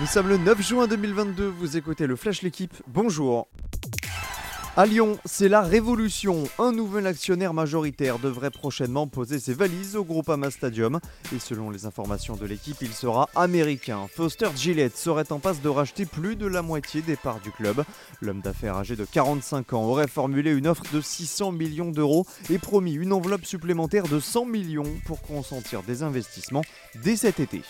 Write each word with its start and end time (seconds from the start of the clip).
Nous 0.00 0.06
sommes 0.06 0.28
le 0.28 0.38
9 0.38 0.62
juin 0.66 0.86
2022, 0.86 1.46
vous 1.46 1.76
écoutez 1.76 2.06
le 2.06 2.16
Flash 2.16 2.40
L'équipe, 2.40 2.72
bonjour 2.86 3.48
à 4.76 4.86
Lyon, 4.86 5.18
c'est 5.24 5.48
la 5.48 5.62
révolution. 5.62 6.44
Un 6.60 6.70
nouvel 6.70 7.06
actionnaire 7.06 7.52
majoritaire 7.52 8.20
devrait 8.20 8.52
prochainement 8.52 9.08
poser 9.08 9.40
ses 9.40 9.52
valises 9.52 9.96
au 9.96 10.04
Groupama 10.04 10.50
Stadium. 10.50 11.00
Et 11.34 11.40
selon 11.40 11.70
les 11.70 11.86
informations 11.86 12.36
de 12.36 12.46
l'équipe, 12.46 12.76
il 12.80 12.92
sera 12.92 13.28
américain. 13.34 14.06
Foster 14.14 14.48
Gillette 14.56 14.96
serait 14.96 15.32
en 15.32 15.40
passe 15.40 15.60
de 15.60 15.68
racheter 15.68 16.06
plus 16.06 16.36
de 16.36 16.46
la 16.46 16.62
moitié 16.62 17.02
des 17.02 17.16
parts 17.16 17.40
du 17.40 17.50
club. 17.50 17.84
L'homme 18.22 18.40
d'affaires 18.40 18.76
âgé 18.76 18.94
de 18.94 19.04
45 19.04 19.72
ans 19.72 19.82
aurait 19.82 20.06
formulé 20.06 20.52
une 20.52 20.68
offre 20.68 20.84
de 20.94 21.00
600 21.00 21.50
millions 21.50 21.90
d'euros 21.90 22.24
et 22.48 22.58
promis 22.58 22.94
une 22.94 23.12
enveloppe 23.12 23.44
supplémentaire 23.44 24.06
de 24.06 24.20
100 24.20 24.46
millions 24.46 24.86
pour 25.04 25.20
consentir 25.20 25.82
des 25.82 26.04
investissements 26.04 26.62
dès 27.02 27.16
cet 27.16 27.40
été. 27.40 27.62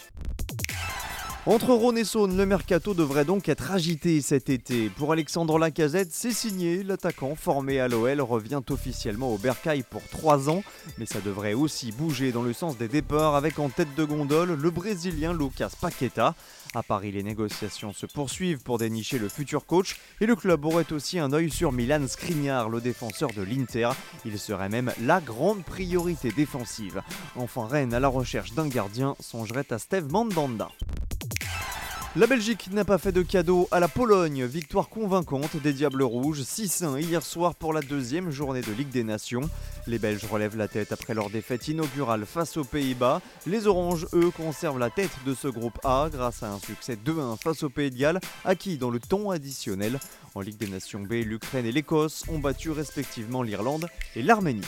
Entre 1.46 1.72
Rhône 1.72 1.96
et 1.96 2.04
Saône, 2.04 2.36
le 2.36 2.44
mercato 2.44 2.92
devrait 2.92 3.24
donc 3.24 3.48
être 3.48 3.72
agité 3.72 4.20
cet 4.20 4.50
été. 4.50 4.90
Pour 4.90 5.10
Alexandre 5.10 5.58
Lacazette, 5.58 6.12
c'est 6.12 6.32
signé. 6.32 6.82
L'attaquant 6.82 7.34
formé 7.34 7.80
à 7.80 7.88
l'OL 7.88 8.20
revient 8.20 8.60
officiellement 8.68 9.32
au 9.32 9.38
Bercail 9.38 9.82
pour 9.82 10.02
3 10.10 10.50
ans. 10.50 10.62
Mais 10.98 11.06
ça 11.06 11.22
devrait 11.22 11.54
aussi 11.54 11.92
bouger 11.92 12.30
dans 12.30 12.42
le 12.42 12.52
sens 12.52 12.76
des 12.76 12.88
départs 12.88 13.36
avec 13.36 13.58
en 13.58 13.70
tête 13.70 13.94
de 13.96 14.04
gondole 14.04 14.52
le 14.52 14.70
Brésilien 14.70 15.32
Lucas 15.32 15.70
Paqueta. 15.80 16.34
À 16.74 16.82
Paris, 16.82 17.10
les 17.10 17.22
négociations 17.22 17.94
se 17.94 18.04
poursuivent 18.04 18.62
pour 18.62 18.77
dénicher 18.77 19.18
le 19.18 19.30
futur 19.30 19.64
coach 19.64 19.96
et 20.20 20.27
le 20.27 20.36
club 20.36 20.66
aurait 20.66 20.92
aussi 20.92 21.18
un 21.18 21.32
œil 21.32 21.50
sur 21.50 21.72
Milan 21.72 22.06
Skriniar, 22.06 22.68
le 22.68 22.82
défenseur 22.82 23.30
de 23.30 23.42
l'Inter. 23.42 23.88
Il 24.27 24.38
serait 24.38 24.68
même 24.68 24.92
la 25.00 25.22
grande 25.22 25.64
priorité 25.64 26.32
défensive. 26.32 27.00
Enfin, 27.34 27.66
Rennes, 27.66 27.94
à 27.94 27.98
la 27.98 28.08
recherche 28.08 28.52
d'un 28.52 28.68
gardien, 28.68 29.16
songerait 29.20 29.72
à 29.72 29.78
Steve 29.78 30.12
Mandanda. 30.12 30.68
La 32.16 32.27
Belgique 32.27 32.72
n'a 32.72 32.84
pas 32.84 32.98
fait 32.98 33.12
de 33.12 33.22
cadeau 33.22 33.69
à 33.70 33.78
la 33.78 33.86
Pologne. 33.86 34.44
Victoire 34.44 34.89
convaincante 34.89 35.56
des 35.62 35.72
Diables 35.72 36.03
Rouges, 36.03 36.41
6-1 36.41 37.00
hier 37.00 37.22
soir 37.22 37.55
pour 37.55 37.72
la 37.72 37.83
deuxième 37.83 38.33
journée 38.33 38.62
de 38.62 38.72
Ligue 38.72 38.89
des 38.89 39.05
Nations. 39.05 39.48
Les 39.86 40.00
Belges 40.00 40.25
relèvent 40.25 40.56
la 40.56 40.66
tête 40.66 40.91
après 40.91 41.14
leur 41.14 41.31
défaite 41.31 41.69
inaugurale 41.69 42.27
face 42.27 42.56
aux 42.56 42.64
Pays-Bas. 42.64 43.22
Les 43.47 43.69
Oranges, 43.69 44.08
eux, 44.12 44.33
conservent 44.33 44.81
la 44.81 44.91
tête 44.91 45.12
de 45.25 45.34
ce 45.34 45.47
groupe 45.47 45.78
A 45.84 46.08
grâce 46.11 46.42
à 46.42 46.50
un 46.50 46.58
succès 46.58 46.97
2-1 46.97 47.38
face 47.38 47.62
au 47.62 47.70
Pays 47.70 47.92
de 47.92 47.97
Galles, 47.97 48.20
acquis 48.44 48.77
dans 48.77 48.91
le 48.91 48.98
temps 48.98 49.31
additionnel. 49.31 50.00
En 50.34 50.41
Ligue 50.41 50.58
des 50.58 50.66
Nations 50.66 51.03
B, 51.03 51.12
l'Ukraine 51.25 51.66
et 51.66 51.72
l'Écosse 51.72 52.25
ont 52.27 52.41
battu 52.41 52.72
respectivement 52.72 53.44
l'Irlande 53.44 53.86
et 54.16 54.22
l'Arménie. 54.22 54.66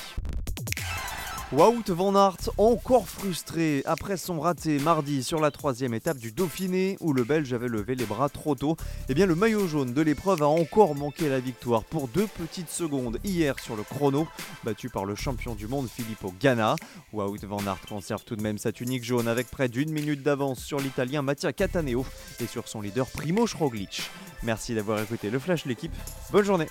Wout 1.53 1.85
van 1.89 2.15
Aert, 2.15 2.49
encore 2.57 3.07
frustré 3.07 3.83
après 3.85 4.17
son 4.17 4.41
raté 4.41 4.79
mardi 4.79 5.23
sur 5.23 5.39
la 5.39 5.51
troisième 5.51 5.93
étape 5.93 6.17
du 6.17 6.33
Dauphiné 6.33 6.97
où 7.01 7.13
le 7.13 7.25
Belge 7.25 7.53
avait 7.53 7.69
levé 7.69 7.95
les 7.95 8.07
bras 8.07 8.31
trop 8.31 8.55
tôt. 8.55 8.75
Eh 9.11 9.15
bien, 9.15 9.27
le 9.27 9.35
maillot 9.35 9.69
jaune 9.69 9.93
de 9.93 10.01
l'épreuve 10.01 10.43
a 10.43 10.47
encore 10.47 10.95
manqué 10.95 11.29
la 11.29 11.41
victoire 11.41 11.85
pour 11.85 12.09
deux 12.09 12.27
petites 12.27 12.71
secondes 12.71 13.19
hier 13.23 13.59
sur 13.59 13.77
le 13.77 13.83
chrono, 13.83 14.27
battu 14.65 14.89
par 14.89 15.05
le 15.05 15.15
champion 15.15 15.55
du 15.55 15.67
monde 15.67 15.89
Filippo 15.89 16.33
Ganna. 16.41 16.75
Wout 17.13 17.45
van 17.47 17.61
Aert 17.67 17.85
conserve 17.87 18.25
tout 18.25 18.37
de 18.37 18.43
même 18.43 18.57
sa 18.57 18.73
tunique 18.73 19.05
jaune 19.05 19.29
avec 19.29 19.51
près 19.51 19.69
d'une 19.69 19.93
minute 19.93 20.23
d'avance 20.23 20.59
sur 20.59 20.81
l'Italien 20.81 21.21
Mattia 21.21 21.53
Cataneo 21.53 22.07
et 22.41 22.47
sur 22.47 22.67
son 22.67 22.81
leader 22.81 23.07
Primo 23.07 23.45
Roglic. 23.59 24.09
Merci 24.43 24.75
d'avoir 24.75 25.03
écouté 25.03 25.29
le 25.29 25.39
Flash 25.39 25.67
l'équipe. 25.67 25.93
Bonne 26.33 26.45
journée 26.45 26.69